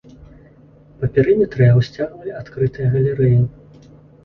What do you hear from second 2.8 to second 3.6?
галерэі.